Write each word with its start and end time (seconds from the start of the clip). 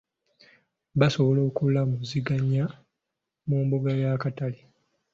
Basobola 0.99 1.41
okulamuzaganyiza 1.49 2.65
mu 3.47 3.57
mbuga 3.65 3.91
ya 4.01 4.11
katale. 4.21 4.59